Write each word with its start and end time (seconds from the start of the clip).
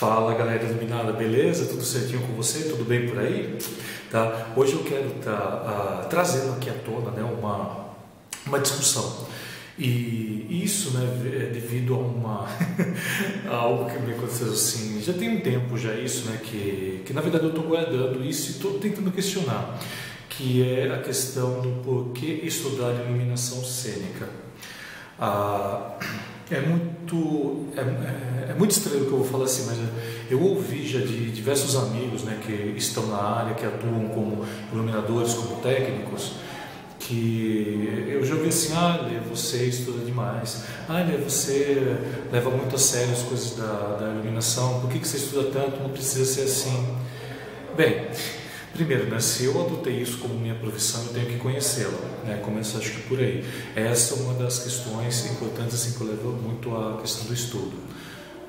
Fala 0.00 0.32
galera 0.32 0.64
iluminada, 0.64 1.12
beleza? 1.12 1.66
Tudo 1.66 1.84
certinho 1.84 2.22
com 2.22 2.32
você? 2.32 2.70
Tudo 2.70 2.86
bem 2.86 3.06
por 3.06 3.18
aí? 3.18 3.58
Tá? 4.10 4.46
Hoje 4.56 4.72
eu 4.72 4.82
quero 4.82 5.08
estar 5.18 5.36
tá, 5.36 6.06
trazendo 6.08 6.54
aqui 6.54 6.70
à 6.70 6.72
tona 6.72 7.10
né, 7.10 7.22
uma, 7.22 7.90
uma 8.46 8.58
discussão. 8.58 9.26
E 9.78 10.62
isso 10.64 10.92
né, 10.92 11.04
é 11.26 11.52
devido 11.52 11.92
a, 11.92 11.98
uma, 11.98 12.48
a 13.46 13.54
algo 13.54 13.90
que 13.90 13.98
me 13.98 14.14
aconteceu 14.14 14.46
assim. 14.46 15.02
Já 15.02 15.12
tem 15.12 15.36
um 15.36 15.40
tempo 15.40 15.76
já 15.76 15.92
isso, 15.92 16.30
né? 16.30 16.40
Que, 16.42 17.02
que 17.04 17.12
na 17.12 17.20
verdade 17.20 17.44
eu 17.44 17.50
estou 17.50 17.64
guardando 17.64 18.24
isso 18.24 18.48
e 18.48 18.50
estou 18.52 18.78
tentando 18.78 19.12
questionar. 19.12 19.78
Que 20.30 20.66
é 20.66 20.94
a 20.94 21.02
questão 21.02 21.60
do 21.60 21.82
porquê 21.84 22.40
estudar 22.44 22.94
iluminação 23.04 23.62
cênica. 23.62 24.26
Ah, 25.18 25.98
é 26.50 26.60
muito, 26.60 27.66
é, 27.76 27.80
é, 27.80 28.50
é, 28.50 28.54
muito 28.54 28.72
estranho 28.72 29.04
o 29.04 29.06
que 29.06 29.12
eu 29.12 29.18
vou 29.18 29.26
falar 29.26 29.44
assim, 29.44 29.66
mas 29.66 29.78
eu 30.28 30.42
ouvi 30.42 30.86
já 30.86 30.98
de 30.98 31.30
diversos 31.30 31.76
amigos 31.76 32.24
né, 32.24 32.40
que 32.44 32.52
estão 32.76 33.06
na 33.06 33.16
área, 33.16 33.54
que 33.54 33.64
atuam 33.64 34.08
como 34.08 34.44
iluminadores, 34.72 35.34
como 35.34 35.60
técnicos, 35.60 36.32
que 36.98 38.08
eu 38.08 38.24
já 38.24 38.34
ouvi 38.34 38.48
assim, 38.48 38.72
ah, 38.74 39.08
você 39.28 39.64
estuda 39.66 40.04
demais, 40.04 40.64
ah, 40.88 41.02
você 41.24 41.96
leva 42.32 42.50
muito 42.50 42.74
a 42.74 42.78
sério 42.78 43.12
as 43.12 43.22
coisas 43.22 43.56
da, 43.56 43.96
da 44.00 44.08
iluminação, 44.10 44.80
por 44.80 44.90
que, 44.90 44.98
que 44.98 45.08
você 45.08 45.16
estuda 45.16 45.50
tanto, 45.50 45.80
não 45.82 45.90
precisa 45.90 46.24
ser 46.24 46.42
assim. 46.42 46.86
Bem, 47.76 48.06
Primeiro, 48.72 49.06
né, 49.06 49.18
se 49.20 49.44
eu 49.44 49.60
adotei 49.60 50.00
isso 50.00 50.18
como 50.18 50.34
minha 50.34 50.54
profissão, 50.54 51.02
eu 51.06 51.12
tenho 51.12 51.26
que 51.26 51.36
conhecê-la. 51.38 51.98
Né? 52.24 52.40
Começo 52.42 52.78
acho 52.78 52.90
que 52.90 53.02
por 53.02 53.18
aí. 53.18 53.44
Essa 53.74 54.14
é 54.14 54.18
uma 54.18 54.34
das 54.34 54.60
questões 54.60 55.26
importantes 55.26 55.74
assim, 55.74 55.98
que 55.98 56.00
eu 56.00 56.06
levo 56.06 56.32
muito 56.32 56.74
à 56.76 56.98
questão 57.00 57.26
do 57.26 57.34
estudo. 57.34 57.72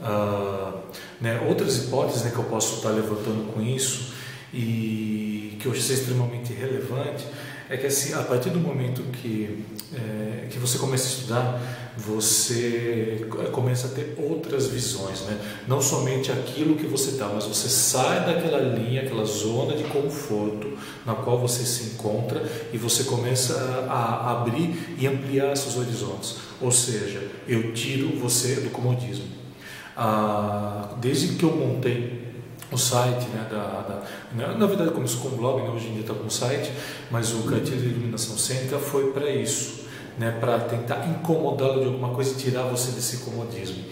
Uh, 0.00 0.78
né, 1.20 1.40
outras 1.48 1.76
hipóteses 1.84 2.24
né, 2.24 2.30
que 2.30 2.38
eu 2.38 2.44
posso 2.44 2.76
estar 2.76 2.90
levantando 2.90 3.52
com 3.52 3.60
isso 3.60 4.14
e 4.52 5.56
que 5.60 5.66
eu 5.66 5.72
acho 5.72 5.92
extremamente 5.92 6.52
relevante 6.52 7.24
é 7.70 7.76
que 7.76 7.86
assim, 7.86 8.12
a 8.14 8.22
partir 8.24 8.50
do 8.50 8.58
momento 8.58 9.00
que, 9.12 9.64
é, 9.94 10.48
que 10.50 10.58
você 10.58 10.76
começa 10.76 11.04
a 11.04 11.08
estudar, 11.08 11.92
você 11.96 13.28
começa 13.52 13.86
a 13.86 13.90
ter 13.90 14.16
outras 14.18 14.66
visões, 14.66 15.20
né? 15.20 15.38
não 15.68 15.80
somente 15.80 16.32
aquilo 16.32 16.74
que 16.74 16.86
você 16.86 17.10
está, 17.10 17.28
mas 17.28 17.44
você 17.44 17.68
sai 17.68 18.26
daquela 18.26 18.58
linha, 18.58 19.02
aquela 19.02 19.24
zona 19.24 19.76
de 19.76 19.84
conforto 19.84 20.76
na 21.06 21.14
qual 21.14 21.38
você 21.38 21.64
se 21.64 21.94
encontra 21.94 22.42
e 22.72 22.76
você 22.76 23.04
começa 23.04 23.54
a, 23.88 23.94
a 23.94 24.32
abrir 24.32 24.96
e 24.98 25.06
ampliar 25.06 25.56
seus 25.56 25.76
horizontes. 25.76 26.38
Ou 26.60 26.72
seja, 26.72 27.22
eu 27.46 27.72
tiro 27.72 28.18
você 28.18 28.56
do 28.56 28.70
comodismo. 28.70 29.26
Ah, 29.96 30.96
desde 31.00 31.36
que 31.36 31.44
eu 31.44 31.54
montei 31.54 32.19
o 32.72 32.78
site, 32.78 33.26
né, 33.28 33.46
da, 33.50 33.56
da, 33.82 34.02
né, 34.32 34.54
na 34.56 34.66
verdade 34.66 34.90
começou 34.90 35.22
com 35.22 35.28
um 35.28 35.36
blog, 35.36 35.62
né, 35.62 35.70
hoje 35.70 35.88
em 35.88 35.92
dia 35.92 36.00
está 36.02 36.14
com 36.14 36.24
um 36.24 36.30
site, 36.30 36.70
mas 37.10 37.32
o 37.32 37.42
Cantilho 37.42 37.80
de 37.80 37.88
Iluminação 37.88 38.38
Cênica 38.38 38.78
foi 38.78 39.12
para 39.12 39.28
isso, 39.28 39.86
né, 40.20 40.36
para 40.38 40.58
tentar 40.60 41.08
incomodá-lo 41.08 41.80
de 41.80 41.86
alguma 41.86 42.10
coisa 42.10 42.32
e 42.32 42.34
tirar 42.34 42.64
você 42.64 42.90
desse 42.90 43.16
comodismo. 43.18 43.82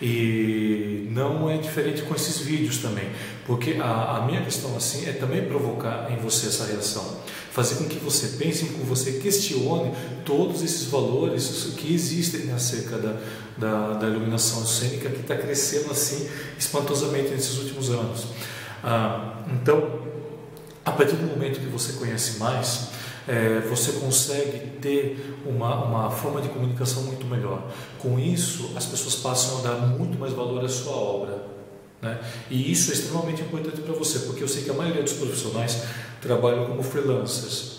E 0.00 1.08
não 1.10 1.50
é 1.50 1.58
diferente 1.58 2.02
com 2.02 2.14
esses 2.14 2.38
vídeos 2.38 2.78
também, 2.78 3.08
porque 3.46 3.78
a, 3.80 4.18
a 4.18 4.24
minha 4.24 4.42
questão 4.42 4.76
assim 4.76 5.08
é 5.08 5.12
também 5.12 5.44
provocar 5.44 6.08
em 6.10 6.16
você 6.16 6.46
essa 6.46 6.66
reação, 6.66 7.18
fazer 7.50 7.76
com 7.76 7.88
que 7.88 7.98
você 7.98 8.36
pense, 8.38 8.64
com 8.66 8.78
que 8.78 8.86
você 8.86 9.12
questione 9.14 9.92
todos 10.24 10.62
esses 10.62 10.84
valores 10.84 11.74
que 11.76 11.92
existem 11.92 12.52
acerca 12.52 12.96
da, 12.98 13.16
da, 13.58 13.92
da 13.94 14.06
iluminação 14.06 14.64
cênica 14.64 15.10
que 15.10 15.20
está 15.20 15.34
crescendo 15.34 15.90
assim 15.90 16.28
espantosamente 16.56 17.30
nesses 17.30 17.58
últimos 17.58 17.90
anos. 17.90 18.26
Ah, 18.84 19.42
então, 19.52 20.00
a 20.84 20.92
partir 20.92 21.16
do 21.16 21.26
momento 21.26 21.58
que 21.58 21.66
você 21.66 21.94
conhece 21.94 22.38
mais, 22.38 22.88
é, 23.28 23.60
você 23.68 23.92
consegue 23.92 24.78
ter 24.80 25.36
uma, 25.46 25.84
uma 25.84 26.10
forma 26.10 26.40
de 26.40 26.48
comunicação 26.48 27.04
muito 27.04 27.26
melhor. 27.26 27.70
Com 27.98 28.18
isso, 28.18 28.72
as 28.76 28.86
pessoas 28.86 29.16
passam 29.16 29.58
a 29.58 29.62
dar 29.62 29.86
muito 29.86 30.18
mais 30.18 30.32
valor 30.32 30.64
à 30.64 30.68
sua 30.68 30.94
obra. 30.94 31.42
Né? 32.00 32.18
E 32.50 32.70
isso 32.72 32.90
é 32.90 32.94
extremamente 32.94 33.42
importante 33.42 33.80
para 33.80 33.94
você, 33.94 34.20
porque 34.20 34.42
eu 34.42 34.48
sei 34.48 34.64
que 34.64 34.70
a 34.70 34.74
maioria 34.74 35.02
dos 35.02 35.12
profissionais 35.12 35.84
trabalham 36.20 36.66
como 36.66 36.82
freelancers. 36.82 37.71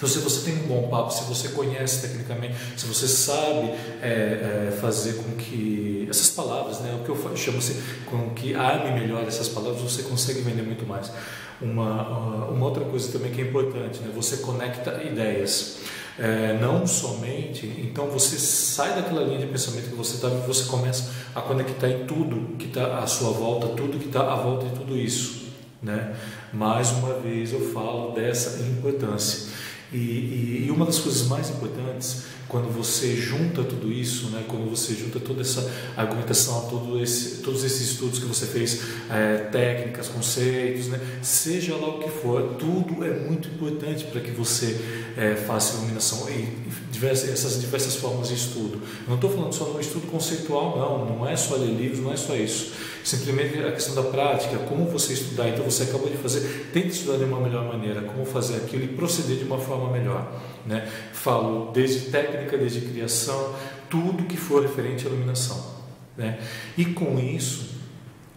Então, 0.00 0.08
se 0.08 0.18
você 0.20 0.50
tem 0.50 0.64
um 0.64 0.66
bom 0.66 0.88
papo, 0.88 1.12
se 1.12 1.24
você 1.24 1.48
conhece 1.50 2.00
tecnicamente, 2.00 2.54
se 2.74 2.86
você 2.86 3.06
sabe 3.06 3.70
é, 4.00 4.68
é, 4.70 4.78
fazer 4.80 5.16
com 5.16 5.32
que 5.32 6.06
essas 6.08 6.30
palavras, 6.30 6.80
né, 6.80 6.98
o 6.98 7.04
que 7.04 7.10
eu 7.10 7.36
chamo 7.36 7.58
assim, 7.58 7.78
com 8.06 8.30
que 8.30 8.54
arme 8.54 8.98
melhor 8.98 9.22
essas 9.24 9.50
palavras, 9.50 9.82
você 9.82 10.02
consegue 10.04 10.40
vender 10.40 10.62
muito 10.62 10.86
mais. 10.86 11.12
Uma, 11.60 12.48
uma 12.48 12.64
outra 12.64 12.82
coisa 12.86 13.12
também 13.12 13.30
que 13.30 13.42
é 13.42 13.44
importante, 13.44 14.00
né, 14.00 14.10
você 14.14 14.38
conecta 14.38 15.02
ideias. 15.02 15.80
É, 16.18 16.58
não 16.58 16.86
somente, 16.86 17.66
então 17.66 18.06
você 18.06 18.38
sai 18.38 18.94
daquela 18.94 19.22
linha 19.22 19.38
de 19.38 19.46
pensamento 19.46 19.90
que 19.90 19.96
você 19.96 20.14
está, 20.14 20.28
você 20.28 20.64
começa 20.64 21.10
a 21.34 21.42
conectar 21.42 21.88
em 21.88 22.06
tudo 22.06 22.56
que 22.56 22.66
está 22.66 22.98
à 22.98 23.06
sua 23.06 23.30
volta, 23.30 23.68
tudo 23.68 23.98
que 23.98 24.06
está 24.06 24.32
à 24.32 24.36
volta 24.36 24.66
de 24.66 24.74
tudo 24.76 24.96
isso. 24.96 25.50
Né? 25.82 26.14
Mais 26.52 26.90
uma 26.90 27.14
vez 27.20 27.52
eu 27.52 27.72
falo 27.72 28.12
dessa 28.12 28.62
importância. 28.62 29.50
E, 29.92 29.96
e, 29.96 30.64
e, 30.66 30.70
uma 30.70 30.86
das 30.86 30.98
coisas 31.00 31.26
mais 31.26 31.50
importantes, 31.50 32.24
quando 32.46 32.72
você 32.72 33.16
junta 33.16 33.64
tudo 33.64 33.92
isso, 33.92 34.28
né, 34.28 34.44
quando 34.46 34.70
você 34.70 34.94
junta 34.94 35.18
toda 35.18 35.40
essa 35.40 35.68
argumentação, 35.96 36.68
todo 36.68 37.02
esse, 37.02 37.38
todos 37.42 37.64
esses 37.64 37.92
estudos 37.92 38.20
que 38.20 38.26
você 38.26 38.46
fez, 38.46 38.82
é, 39.10 39.48
técnicas, 39.50 40.08
conceitos, 40.08 40.86
né, 40.86 41.00
seja 41.22 41.74
lá 41.74 41.88
o 41.88 41.98
que 41.98 42.08
for, 42.08 42.54
tudo 42.56 43.04
é 43.04 43.18
muito 43.18 43.48
importante 43.48 44.04
para 44.04 44.20
que 44.20 44.30
você 44.30 44.78
é, 45.16 45.34
faça 45.34 45.78
iluminação. 45.78 46.28
E 46.30 46.70
diversas, 47.00 47.30
essas 47.30 47.60
diversas 47.60 47.96
formas 47.96 48.28
de 48.28 48.34
estudo. 48.34 48.74
Eu 48.74 49.08
não 49.08 49.14
estou 49.14 49.30
falando 49.30 49.52
só 49.54 49.64
no 49.64 49.80
estudo 49.80 50.06
conceitual, 50.10 50.78
não, 50.78 51.16
não 51.16 51.28
é 51.28 51.34
só 51.34 51.56
ler 51.56 51.70
livros, 51.70 52.00
não 52.00 52.12
é 52.12 52.16
só 52.16 52.36
isso. 52.36 52.72
Simplesmente 53.02 53.58
a 53.58 53.72
questão 53.72 53.94
da 53.94 54.02
prática, 54.02 54.58
como 54.68 54.84
você 54.84 55.14
estudar. 55.14 55.48
Então 55.48 55.64
você 55.64 55.84
acabou 55.84 56.10
de 56.10 56.18
fazer, 56.18 56.68
tente 56.72 56.88
estudar 56.88 57.16
de 57.16 57.24
uma 57.24 57.40
melhor 57.40 57.64
maneira, 57.64 58.02
como 58.02 58.26
fazer 58.26 58.56
aquilo 58.56 58.84
e 58.84 58.88
proceder 58.88 59.38
de 59.38 59.44
uma 59.44 59.58
forma 59.58 59.90
melhor. 59.90 60.30
Né? 60.66 60.86
Falo 61.14 61.72
desde 61.72 62.10
técnica, 62.10 62.58
desde 62.58 62.82
criação, 62.82 63.54
tudo 63.88 64.24
que 64.24 64.36
for 64.36 64.62
referente 64.62 65.06
à 65.06 65.08
iluminação. 65.08 65.80
Né? 66.16 66.38
E 66.76 66.84
com 66.84 67.18
isso, 67.18 67.69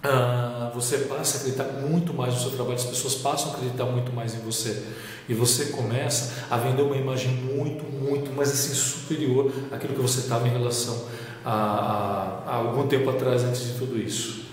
ah, 0.04 0.70
você 0.74 0.98
passa 1.00 1.38
a 1.38 1.40
acreditar 1.40 1.64
muito 1.82 2.14
mais 2.14 2.34
no 2.34 2.40
seu 2.42 2.52
trabalho, 2.52 2.76
as 2.76 2.84
pessoas 2.84 3.16
passam 3.16 3.52
a 3.52 3.56
acreditar 3.56 3.86
muito 3.86 4.12
mais 4.12 4.36
em 4.36 4.40
você. 4.40 4.84
E 5.30 5.34
você 5.34 5.68
começa 5.68 6.46
a 6.50 6.58
vender 6.58 6.82
uma 6.82 6.98
imagem 6.98 7.32
muito, 7.32 7.86
muito, 7.86 8.30
mas 8.36 8.52
assim, 8.52 8.74
superior 8.74 9.50
àquilo 9.72 9.94
que 9.94 10.02
você 10.02 10.20
estava 10.20 10.46
em 10.46 10.52
relação 10.52 11.06
a, 11.46 11.54
a, 11.54 12.52
a 12.52 12.56
algum 12.56 12.86
tempo 12.88 13.10
atrás, 13.10 13.44
antes 13.44 13.64
de 13.64 13.80
tudo 13.80 13.98
isso. 13.98 14.44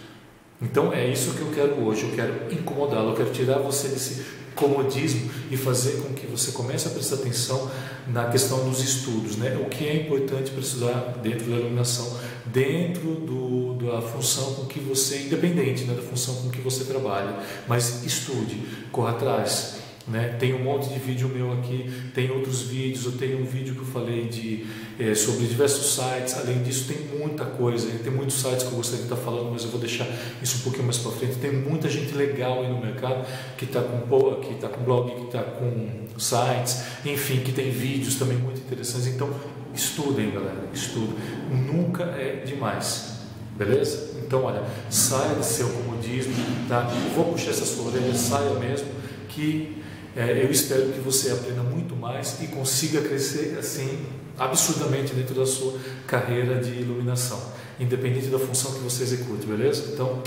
Então 0.62 0.92
é 0.92 1.08
isso 1.08 1.32
que 1.32 1.40
eu 1.40 1.50
quero 1.50 1.84
hoje, 1.84 2.04
eu 2.04 2.10
quero 2.10 2.52
incomodá-lo, 2.52 3.10
eu 3.10 3.16
quero 3.16 3.30
tirar 3.30 3.58
você 3.58 3.88
desse 3.88 4.24
comodismo 4.54 5.30
e 5.50 5.56
fazer 5.56 6.02
com 6.02 6.12
que 6.12 6.26
você 6.26 6.52
comece 6.52 6.86
a 6.86 6.90
prestar 6.90 7.16
atenção 7.16 7.70
na 8.06 8.26
questão 8.26 8.68
dos 8.68 8.80
estudos, 8.82 9.36
né? 9.36 9.58
O 9.60 9.70
que 9.70 9.86
é 9.86 9.96
importante 9.96 10.50
para 10.50 10.60
estudar 10.60 11.18
dentro 11.22 11.50
da 11.50 11.56
iluminação, 11.56 12.18
dentro 12.44 13.14
do, 13.14 13.74
da 13.74 14.02
função 14.02 14.59
que 14.70 14.80
você, 14.80 15.22
independente 15.22 15.84
né, 15.84 15.94
da 15.94 16.02
função 16.02 16.36
com 16.36 16.50
que 16.50 16.60
você 16.60 16.84
trabalha, 16.84 17.36
mas 17.66 18.04
estude, 18.04 18.56
corra 18.92 19.10
atrás, 19.10 19.80
né? 20.06 20.36
Tem 20.38 20.54
um 20.54 20.64
monte 20.64 20.88
de 20.88 20.98
vídeo 20.98 21.28
meu 21.28 21.52
aqui, 21.52 21.90
tem 22.14 22.30
outros 22.30 22.62
vídeos, 22.62 23.04
eu 23.04 23.12
tenho 23.12 23.40
um 23.40 23.44
vídeo 23.44 23.74
que 23.74 23.80
eu 23.80 23.86
falei 23.86 24.26
de, 24.26 24.66
é, 24.98 25.14
sobre 25.14 25.46
diversos 25.46 25.94
sites, 25.94 26.36
além 26.36 26.62
disso 26.62 26.92
tem 26.92 27.18
muita 27.18 27.44
coisa, 27.44 27.88
tem 28.02 28.12
muitos 28.12 28.40
sites 28.40 28.64
que 28.64 28.72
eu 28.72 28.76
gostaria 28.76 29.06
de 29.06 29.12
estar 29.12 29.22
falando, 29.24 29.52
mas 29.52 29.62
eu 29.62 29.70
vou 29.70 29.78
deixar 29.78 30.06
isso 30.42 30.58
um 30.58 30.60
pouquinho 30.62 30.84
mais 30.84 30.98
para 30.98 31.12
frente. 31.12 31.36
Tem 31.36 31.52
muita 31.52 31.88
gente 31.88 32.14
legal 32.14 32.62
aí 32.62 32.68
no 32.68 32.80
mercado 32.80 33.26
que 33.56 33.64
está 33.64 33.82
com, 33.82 34.00
que 34.40 34.54
tá 34.54 34.68
com 34.68 34.82
blog, 34.82 35.14
que 35.14 35.26
está 35.26 35.42
com 35.42 36.18
sites, 36.18 36.82
enfim, 37.04 37.40
que 37.40 37.52
tem 37.52 37.70
vídeos 37.70 38.16
também 38.16 38.38
muito 38.38 38.60
interessantes. 38.60 39.06
Então 39.06 39.30
estudem, 39.74 40.30
galera, 40.30 40.68
estudem. 40.72 41.14
Nunca 41.50 42.04
é 42.04 42.42
demais, 42.44 43.19
beleza? 43.60 44.12
Então, 44.16 44.44
olha, 44.44 44.62
saia 44.88 45.34
do 45.34 45.44
seu 45.44 45.68
comodismo, 45.68 46.32
tá? 46.66 46.90
vou 47.14 47.26
puxar 47.26 47.50
essa 47.50 47.66
sua 47.66 47.88
orelha, 47.88 48.14
saia 48.14 48.54
mesmo, 48.54 48.88
que 49.28 49.76
é, 50.16 50.42
eu 50.42 50.50
espero 50.50 50.86
que 50.86 51.00
você 51.00 51.30
aprenda 51.30 51.62
muito 51.62 51.94
mais 51.94 52.40
e 52.40 52.46
consiga 52.46 53.02
crescer 53.02 53.58
assim 53.58 54.06
absurdamente 54.38 55.12
dentro 55.12 55.34
da 55.34 55.44
sua 55.44 55.78
carreira 56.06 56.58
de 56.58 56.70
iluminação, 56.70 57.38
independente 57.78 58.28
da 58.28 58.38
função 58.38 58.72
que 58.72 58.78
você 58.78 59.02
execute, 59.02 59.46
beleza? 59.46 59.90
Então, 59.92 60.22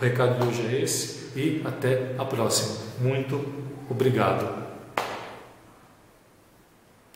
o 0.00 0.04
recado 0.04 0.40
de 0.40 0.46
hoje 0.46 0.62
é 0.72 0.80
esse 0.80 1.30
e 1.34 1.62
até 1.64 2.14
a 2.16 2.24
próxima. 2.24 2.76
Muito 3.00 3.44
obrigado. 3.90 4.64